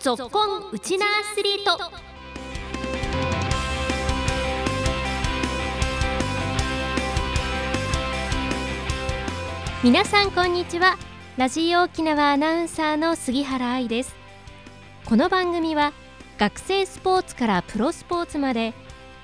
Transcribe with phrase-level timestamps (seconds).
[0.00, 1.90] ぞっこんウチナアスリート。
[9.82, 10.96] 皆さんこんにちは。
[11.36, 14.14] ラジオ沖縄アナウンサーの杉原愛です。
[15.04, 15.92] この番組は
[16.38, 18.74] 学生スポーツからプロスポーツまで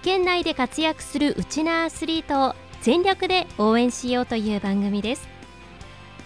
[0.02, 5.29] 県内で活躍するウチナアスリートを全力で応援しようという番組です。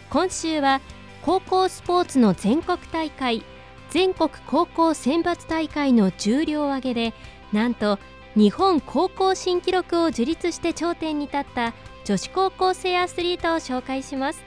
[0.09, 0.81] 今週は
[1.21, 3.45] 高校スポーツの全国大会
[3.91, 7.15] 全国高校選抜大会の重量挙げで
[7.53, 7.99] なんと
[8.35, 11.75] 日本高校新記録を樹立して頂点に立った
[12.05, 14.43] 女子高校生アスリートを紹介します。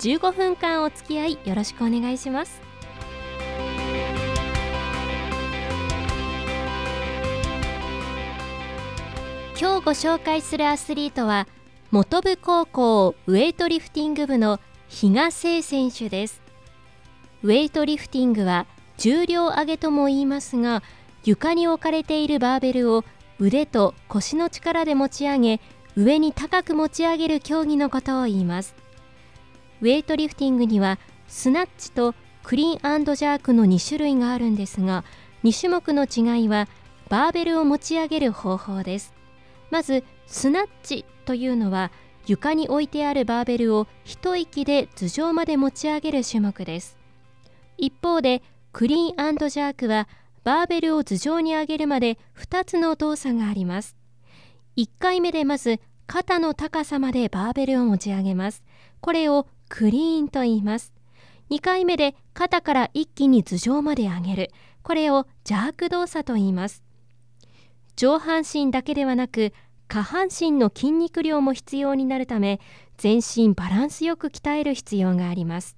[0.00, 2.60] 15分間お付き合いよろしくお願いします。
[9.60, 11.48] 今日ご紹介するアスリートは
[11.90, 16.40] 本部高校ウェイトリフティング部の比嘉誠選手です。
[17.42, 18.66] ウェイトリフティングは
[18.98, 20.82] 重量上げとも言いますが
[21.24, 23.04] 床に置かれているバーベルを
[23.38, 25.60] 腕と腰の力で持ち上げ
[25.96, 28.74] 上に高く持ち上げる競技のことを言います。
[29.80, 35.04] ウェイトリフティングにはスナッチとクリーンジャークの2種類があるんですが
[35.44, 36.68] 2種目の違いは
[37.08, 39.14] バーベルを持ち上げる方法です。
[39.70, 41.92] まずスナッチというのは
[42.26, 46.96] 床に置いてあるバーベルを一息で頭上まで持ち上げる種目です。
[47.76, 50.08] 一方でクリーンジャークは
[50.44, 53.96] バーベルを頭上に上げるまで2つの動作があります。
[54.76, 58.62] 1回目でまず肩の高さまでバーベルを持ち上げます。
[59.00, 60.92] これをクリーンと言います。
[61.50, 64.50] 2回目で肩から一気に頭上まで上げる。
[64.82, 66.82] これをジャーク動作と言います。
[67.96, 69.52] 上半身だけではなく
[69.88, 72.60] 下半身の筋肉量も必要になるため
[72.98, 75.77] 全身バランスよく鍛える必要があります。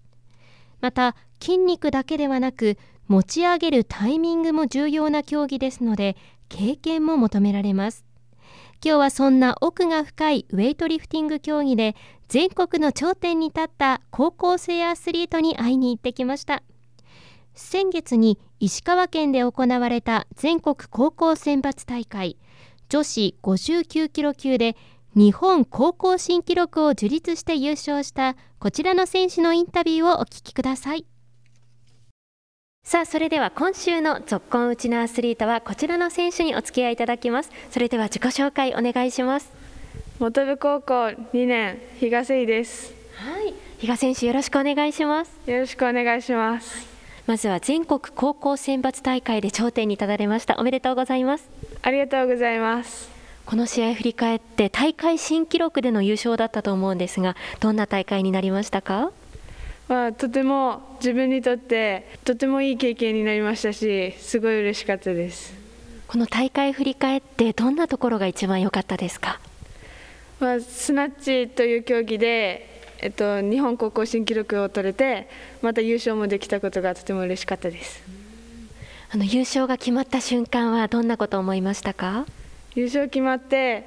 [0.80, 6.16] また筋肉だけではなく持ち上げるタイミングも重要な競技ですので
[6.48, 8.04] 経験も求められます。
[8.82, 11.96] 今日はそんな奥が深いウェイトリフティング競技で
[12.28, 16.62] 全国の頂点に立った高校生アスリートに会いに行ってきました。
[17.54, 22.38] 先月に石川県で行われた全国高校選抜大会
[22.88, 24.76] 女子59キロ級で
[25.16, 31.04] 日本高校新記録を樹立して優勝したこちらの選手のインタビューをお聞きください。
[32.84, 37.50] さあそれでは今週の続婚うちのアスリートはこちらの選手にお付き合いいただきます。
[37.70, 39.50] それでは自己紹介お願いします。
[40.20, 42.94] 本部高校2年比嘉誠です。
[43.16, 43.54] はい。
[43.78, 45.32] 比嘉選手よろしくお願いします。
[45.46, 46.86] よろしくお願いします、はい、
[47.26, 50.56] まずは全国高校選抜大会で頂点に立たれました。
[50.58, 51.48] おめでとうございます。
[51.82, 59.10] ありがとうございますこの試合振り返って大会新記録での優勝だったと思うんですがどんな大会になりましたか？
[59.88, 65.52] まあ、とても自分にとってとてもいい経験になりましたしすごい嬉しかったです。
[66.06, 69.40] この大会振り返ってどんなところが一番良かったですか、
[70.38, 75.28] まあ、スナッチという競技で、えっと、日本高校新記録を取れて
[75.62, 78.02] また優勝もできたことがとても嬉しかったです。
[79.12, 82.26] あの優勝が決まった瞬間はどんなことを思いましたか？
[82.74, 83.84] 優勝決まって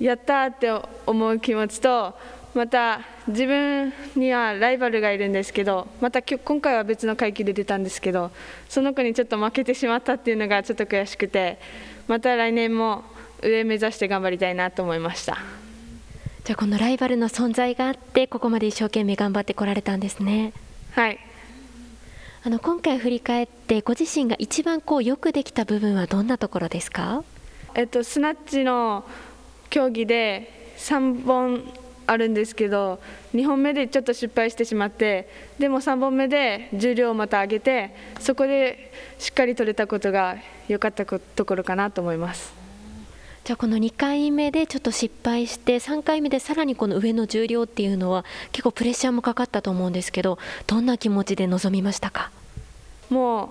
[0.00, 0.70] やったって
[1.06, 2.14] 思う気持ちと
[2.54, 8.30] また自分にはライバルがいるんですけどまた今回は別の階級で出たんですけど
[8.68, 11.58] その子にちょっと負けてしまったっていうのがちょっと悔しくて
[12.08, 13.04] また来年も
[13.42, 15.38] 上目指して頑張りたいなと思いました。
[16.44, 20.52] じゃあこのライバルの存在があってここまで一生懸命頑張ってこられたんですね。
[20.92, 21.18] はい。
[22.44, 27.22] あの今回振り返ってご自身が一番こうよくできた部分はどんなところですか？
[27.74, 29.04] えっとスナッチの
[29.70, 31.72] 競技で3本
[32.06, 33.00] あるんですけど
[33.34, 35.28] 2本目でちょっと失敗してしまって
[35.58, 40.36] でも3本目で重量をまた上げてそこでしっかり取れたことが
[40.68, 42.52] 良かったところかなと思います。
[43.44, 52.30] じゃあこの2回目でちょっと失敗して3回目でさらにこの上の重量っていうのは結構プレッシャーもかかったと思うんですけどどんな気持ちで臨みましたか？
[53.10, 53.48] もう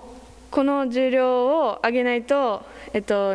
[0.50, 2.62] この重量を上げないと、
[2.94, 3.34] えっと、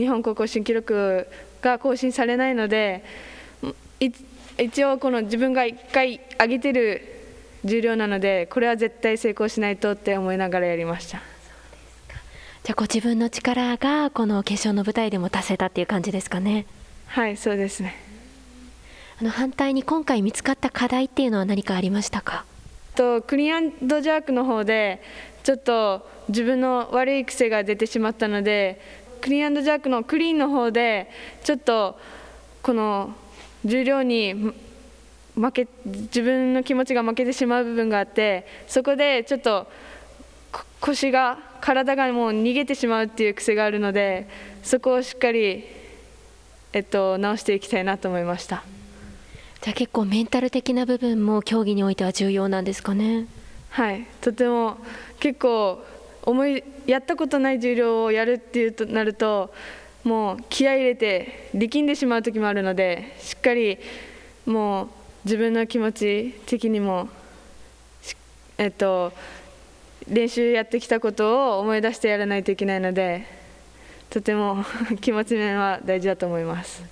[0.00, 1.28] 日本高校新記録
[1.60, 3.04] が更新されないので
[4.58, 7.02] 一応この自分が1回上げてる
[7.66, 11.20] 重量なのでこれは絶対成功しないとって思いながらやりました。
[12.62, 16.64] じゃあご自分の力がこの決勝の舞台でも出せたっていう感じですかね。
[17.06, 17.94] はいそうですね。
[19.20, 22.46] あの反対に今回見つかった課題っていうのは何かありましたか？
[22.94, 25.02] とクリーンジャークの方で
[25.42, 28.80] ちょっと自分の悪い癖が出てしまったので
[29.20, 31.10] クリーンジャークのクリーンの方で
[31.44, 31.98] ちょっと
[32.62, 33.14] この
[33.64, 34.34] 重量に
[35.34, 39.66] 負け自分の気持ちが負けてしまう部分があってそこでちょっと
[40.80, 44.28] 腰が体がもう逃げてしまうっていう癖があるので
[44.62, 45.64] そこをしっかり、
[46.72, 48.64] えっと、直していきたいなと思いました。
[49.60, 53.26] じゃあ結構メンタル的な部分も競技においては重要なんですかね？
[53.68, 54.06] はい。
[54.22, 54.78] とても
[55.18, 55.84] 結構
[56.22, 59.52] 思いやったことない重量をやるっていうとなると
[60.04, 63.78] もう気合い入れて力んでしまう時もあるのでしっかり
[64.46, 64.88] もう
[65.24, 67.08] 自分の気持ち的にも
[68.58, 69.12] えっと
[70.08, 73.26] 練習やってきたことを思い出してやらないといけないので
[74.08, 74.64] とても
[75.00, 76.82] 気持ち面は大事だと思います。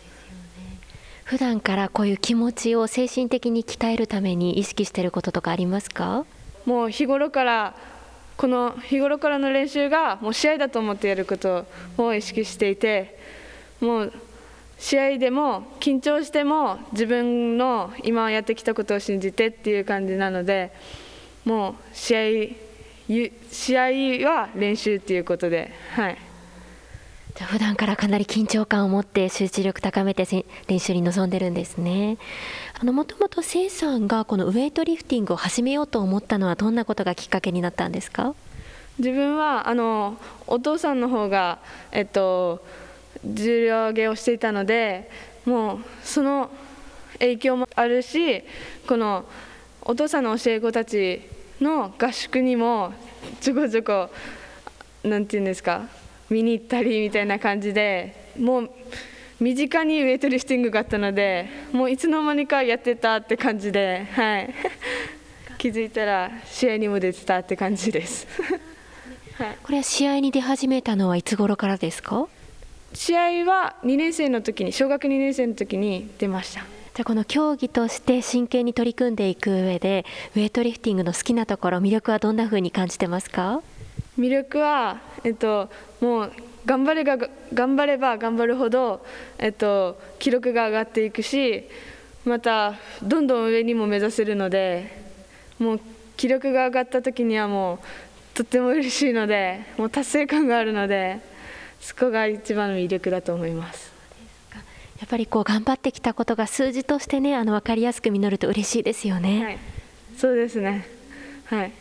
[1.24, 6.24] 普段からこういう気持ちを精神的に鍛えるために意識していることとかありますか？
[6.64, 7.74] もう日頃から
[8.38, 11.66] この日頃からの練習がもう試合だと思ってやること
[11.98, 13.18] を意識していて
[13.80, 14.12] もう
[14.78, 20.72] 試合でも緊張しても自分の今やってきたことを信じてっていう感じなので
[21.44, 22.68] もう試合
[23.50, 26.18] 試合は練習っていうことで、はい、
[27.38, 30.26] じゃ普段からかなり緊張感を持って集中力高めて
[30.66, 32.18] 練習に臨んでるんですね。
[32.80, 38.34] あのもともとせさんがこのウエイトリフティングを始めようと思ったのはどんなことがきっかけになったんですか？
[38.98, 40.18] 自分はあの
[40.48, 41.60] お父さんの方が
[41.92, 42.60] えっと
[43.24, 45.08] 重量上げをしていたので
[45.44, 46.50] もうその
[47.20, 48.42] 影響もあるし
[48.88, 49.24] この
[49.82, 51.22] お父さんの教え子たち
[51.60, 52.92] の合宿にも
[53.40, 54.10] ちょこちょこ
[55.04, 55.86] なんていうんですか
[56.30, 58.70] 見に行ったりみたいな感じでもう
[59.40, 64.54] 身近にウェイトリフティングがあったのでもういつの間にかやってたって感じで、はい、
[65.58, 68.26] 気づいたら試合にも出てたって感じです、
[69.38, 72.26] はい、これは試合に出始めたのはいつ頃からですか？
[72.94, 76.60] 試合は2年生の時に小学2年生の時に出ました。
[76.94, 80.04] じゃあこの競技として真剣に取り組んでいく上で
[80.34, 83.62] ウェイトリフティングの好きなところ魅力はどんな風に感じてますか？
[84.18, 85.70] 魅力は、えっと、
[86.00, 86.32] もう
[86.66, 87.16] 頑張れが
[87.54, 89.04] 頑張れば頑張るほど、
[89.38, 91.64] えっと、記録が上がっていくし
[92.24, 94.92] またどんどん上にも目指せるので
[95.58, 95.80] もう
[96.16, 97.78] 記録が上がった時にはもう
[98.36, 101.20] とっても嬉しいのでもう達成感があるので
[101.80, 103.96] そこが一番の魅力だと思います。
[104.98, 109.44] やっぱりこう頑張ってきたことが数字としてねあの分かりやすく実ると嬉しいですよね。
[109.44, 109.58] はい、
[110.16, 110.88] そうですね
[111.46, 111.72] はい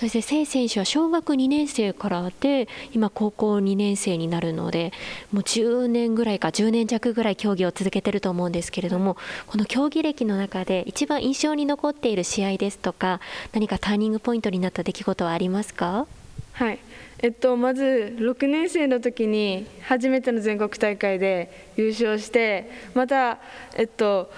[0.00, 4.94] そしてせい選手は小学2年生からで今高校2年生になるので
[5.30, 13.20] もう10年ぐらいか10年弱ぐらい競技を続けてると思うんですけれどもこの競技歴の中で一番印象に残っている試合ですとか
[13.52, 16.06] 何かターニングポイントになった出来事はありますか？
[16.54, 16.78] はい。
[17.18, 23.38] えっと、まず6年生の時に初めての全国大会で優勝してまた、
[23.76, 24.32] えっと、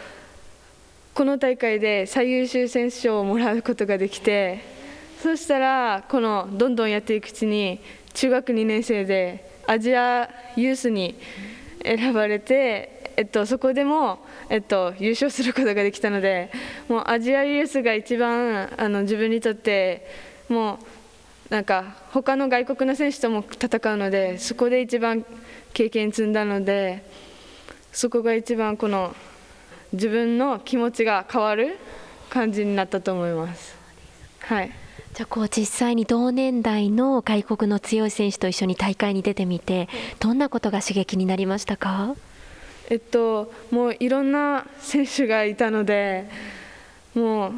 [1.15, 4.82] この大会で最優秀選手賞をもらうことができて
[5.23, 7.79] そしたらこのどんどんやっていくうちに
[8.13, 11.15] 中学2年生でアジアユースに
[11.85, 16.51] 選ばれて、えっと、そこでも、えっと、優勝することができたので
[16.89, 20.09] もうアジアユースが一番あの自分にとって
[20.49, 20.81] も
[21.51, 25.25] うなんか他の外国の選手とも戦うのでそこで一番
[25.73, 27.09] 経験積んだので
[27.93, 29.15] そこが一番この
[29.93, 31.79] 自分の気持ちが変わる
[32.29, 33.77] 感じになったと思います。
[34.41, 34.82] はい
[35.15, 39.91] じゃあこう実際に同年代の外国の強い選手と一緒に大会に出てみて
[40.21, 42.17] どんなことが刺激になりましたか？
[42.89, 46.31] えっともういろんな選手がいたので
[47.15, 47.53] もう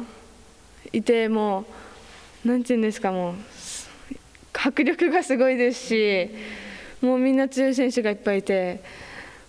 [0.91, 1.63] いても
[2.43, 3.35] うなんていうんですかもう
[4.53, 6.29] 迫力がすごいですし
[7.01, 8.83] もうみんな強い選手がいっぱいいて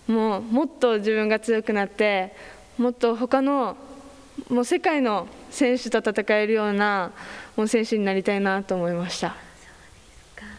[0.07, 2.33] もうもっと自分が強くなって
[2.77, 3.75] もっと他の
[4.49, 7.13] もう世界の選手と戦えるようなも
[7.63, 9.35] う選手になりたいなと思いました。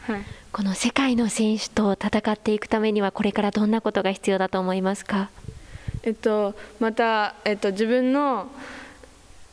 [0.09, 5.29] はい、この世界の選手と戦っていくためにはこれからどんなことが必要だと思いますか、
[6.03, 8.51] えっと、また、えっと、自分の、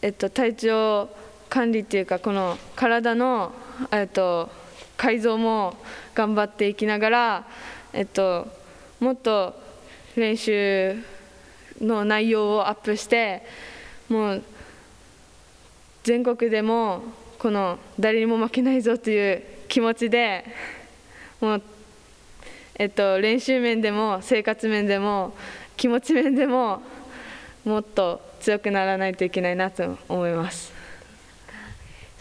[0.01, 1.09] えっと、体調
[1.49, 3.51] 管理っていうかこの体の、
[3.91, 4.49] えっと、
[4.95, 5.75] 改造も
[6.13, 7.47] 頑張っていきながら、
[7.91, 8.47] えっと、
[9.01, 9.53] もっと
[10.15, 10.95] 練習
[11.81, 13.43] の内容をアップして
[14.07, 14.43] もう
[16.03, 17.01] 全国でも
[17.39, 20.45] この誰にも負けないぞという気持ちで
[21.41, 21.61] もう、
[22.75, 25.35] えっと、練習面でも生活面でも
[25.77, 26.81] 気持ち面でも
[27.63, 30.73] もっと強くならないといけないなと思います。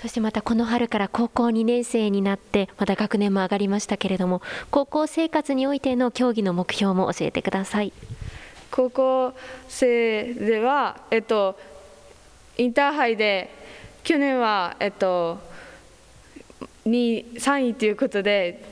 [0.05, 7.91] そしてまたこの春から高校2年生になってまた学年も上がりましたけれども高校生活においての競技の目標も教えてください
[8.71, 9.33] 高校
[9.67, 11.59] 生では、えっと、
[12.59, 13.64] インターハイで
[14.05, 15.41] 去年は、えっと、
[16.87, 18.63] 2 3位ということで、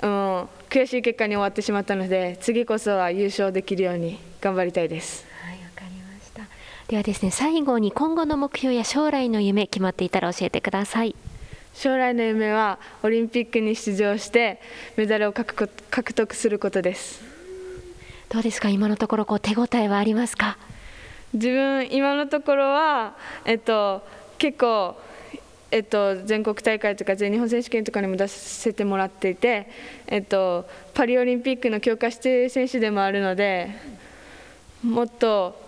[0.00, 5.26] うん、悔しい結果に終わってしまったので次こそは優勝できるように頑張りたいです。
[5.42, 6.42] はい、わかりました。
[6.86, 11.16] ではですね、最後に今後の目標や将来の夢決まっていたら教えてください。
[11.74, 14.60] 将来の夢はオリンピックに出場して
[14.96, 15.68] メダルを獲
[16.14, 17.22] 得することです。
[18.28, 20.58] どうですか、今のところこう手応えはありますか？
[21.34, 23.14] 自分今のところは
[23.44, 24.02] えっと
[24.38, 24.96] 結構
[25.70, 29.68] えっと、全国大会とか全日本選手権とかにも出させてもらっていて、
[30.06, 33.68] えっと、パリオリンピックの強化指定選手でもあるので
[34.82, 35.60] もっと、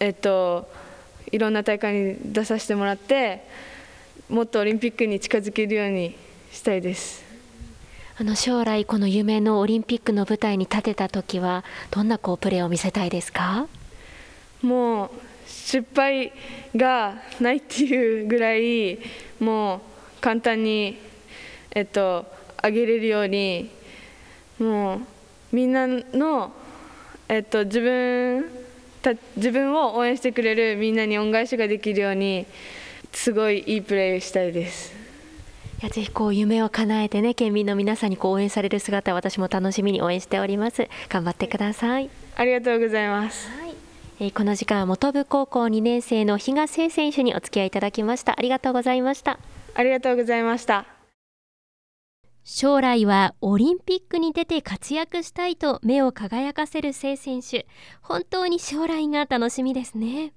[0.00, 0.70] えっと、
[1.30, 3.42] いろんな大会に出させてもらって
[4.28, 6.14] もっとオリンピックに近づけるように
[6.52, 7.24] したいです。
[8.18, 13.66] あの将来この夢のオリンピックの舞台に立てた時はどんなこうプレーを見せたいですか？
[14.60, 15.10] もう
[15.64, 16.32] 失敗
[16.74, 18.98] がないっていうぐらい
[19.38, 19.80] もう
[20.20, 20.98] 簡単に、
[21.70, 22.26] えっと、
[22.62, 23.70] 上げれるように
[24.58, 25.00] もう
[25.52, 26.52] みんなの、
[27.28, 28.44] えっと、自分
[29.02, 32.46] た自分を応援してくれるみんなに恩返しができるように
[33.12, 34.92] すごいいいプレーしたいです。
[35.80, 40.88] いやぜひこう夢を叶えてね県民の皆さんにこう応援される姿私も楽しみに応援しております。
[41.08, 42.10] 頑張ってください。
[42.36, 43.61] ありがとうございます、はい
[44.22, 49.40] えー、この時間は本部高校2年生の比嘉誠選手にお付き合いいただきましたありがとうございました。
[49.74, 50.86] ありがとうございました。
[52.44, 57.66] 将来はオリンピックに出て活躍したいと目を輝かせる聖選手。
[58.00, 60.32] 本当に将来が楽しみですね。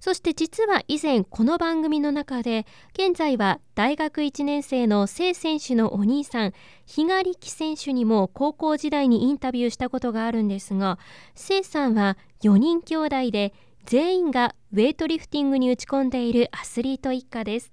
[0.00, 6.52] そして実は以前この番組の中で現在は大学1年生の聖選手のお兄さん
[6.84, 10.98] 比嘉力選手にも高校時代にインタビューしたことがあるんですが
[11.34, 13.52] 聖さんは4人兄弟で
[13.86, 17.72] 全員がウェイトリフティングに打ち込んでいるアスリート一家です。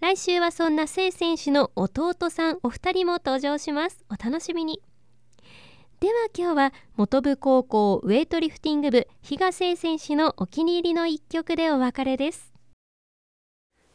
[0.00, 4.04] 来週はそんな聖選手の弟さんお二人も登場します。
[4.10, 4.82] お楽しみに。
[6.06, 12.52] では今日は本部高校ウェイトリフティング部比嘉誠選手のお気に入りの一曲でお別れです。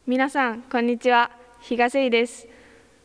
[0.06, 1.30] 皆さんこんにちは。
[1.62, 2.46] 比嘉誠です。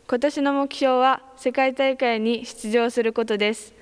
[0.10, 3.74] 今年の目標は世界大会に出場することです。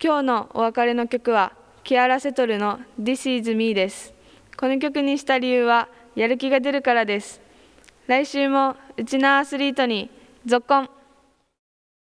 [0.00, 4.14] 今日のお別れの曲はキアラ・セトルの This is me です。
[4.56, 7.40] この曲にした理由はやる気が出るからです。
[8.06, 10.08] 来週もうちのアスリートに
[10.46, 10.88] 続婚